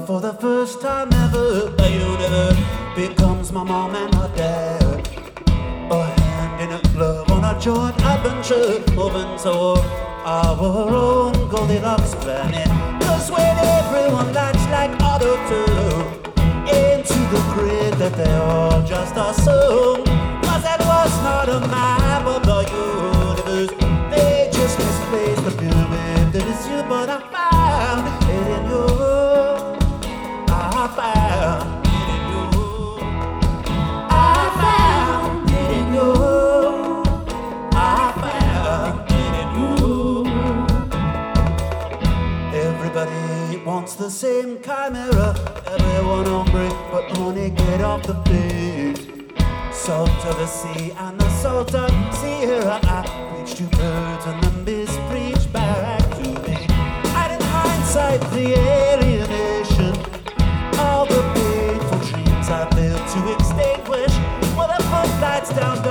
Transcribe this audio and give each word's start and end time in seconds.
love 0.00 0.06
for 0.06 0.20
the 0.20 0.32
first 0.34 0.80
time 0.80 1.12
ever. 1.12 1.74
a 1.78 1.88
universe 1.88 2.58
becomes 2.96 3.52
my 3.52 3.62
mom 3.64 3.94
and 3.94 4.12
my 4.14 4.28
dad. 4.36 5.08
A 5.90 6.04
hand 6.04 6.62
in 6.62 6.70
a 6.72 6.80
glove 6.94 7.30
on 7.30 7.44
a 7.44 7.58
joint 7.60 7.96
adventure, 8.02 8.80
moving 8.94 9.36
toward 9.38 9.80
our 10.24 10.88
own 10.88 11.32
Goldilocks 11.48 12.14
planet. 12.16 12.68
Cause 13.02 13.30
when 13.30 13.56
everyone 13.58 14.32
likes 14.32 14.64
like 14.76 14.92
auto 15.02 15.34
tune 15.48 16.06
into 16.68 17.18
the 17.32 17.42
grid 17.54 17.94
that 17.94 18.14
they 18.14 18.34
all 18.36 18.82
just 18.82 19.16
are. 19.16 19.29
Wants 43.90 44.04
the 44.04 44.10
same 44.28 44.62
chimera. 44.62 45.34
Everyone 45.66 46.24
hungry, 46.24 46.68
but 46.92 47.18
only 47.18 47.50
get 47.50 47.80
off 47.80 48.04
the 48.04 48.14
feet. 48.30 49.34
Salt 49.72 50.10
of 50.26 50.36
the 50.38 50.46
sea 50.46 50.92
and 50.92 51.18
the 51.18 51.28
salt 51.30 51.74
of 51.74 51.90
Sierra. 52.14 52.78
I 52.84 53.02
preach 53.34 53.56
to 53.56 53.64
birds 53.64 54.26
and 54.26 54.42
the 54.44 54.50
bees 54.64 54.96
preach 55.10 55.52
back 55.52 55.98
to 56.18 56.22
me. 56.22 56.56
And 57.18 57.32
in 57.32 57.40
hindsight, 57.48 58.20
the 58.30 58.54
alienation, 58.54 59.92
all 60.78 61.06
the 61.06 61.22
painful 61.34 61.98
dreams 62.10 62.48
I 62.48 62.70
failed 62.70 63.06
to 63.14 63.34
extinguish. 63.34 64.14
Well, 64.54 64.68
the 64.68 64.84
footlights 64.84 65.50
down 65.52 65.82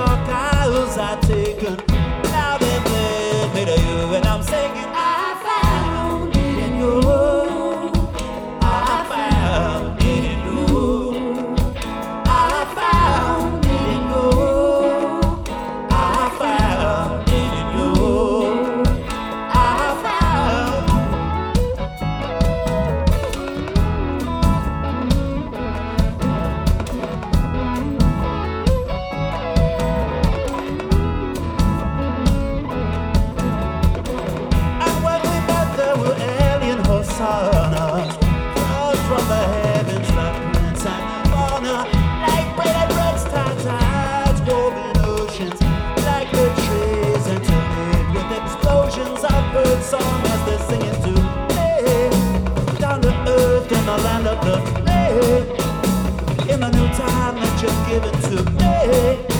given 57.90 58.12
to 58.22 58.50
me. 58.52 59.39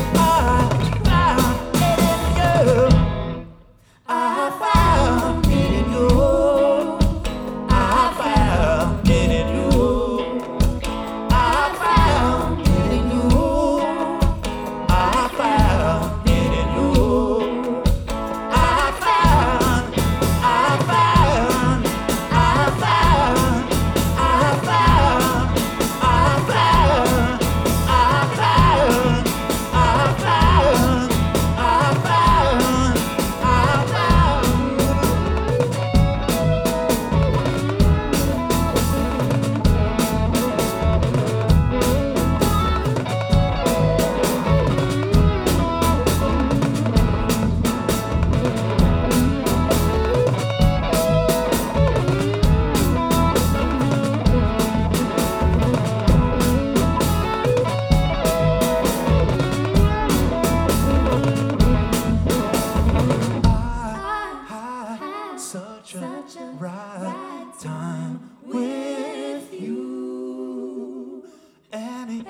such 65.84 65.94
a, 65.94 65.98
such 65.98 66.42
a 66.42 66.46
right, 66.58 66.98
right 67.00 67.52
time 67.58 68.36
with 68.44 69.52
you. 69.54 71.24
Any, 71.72 72.26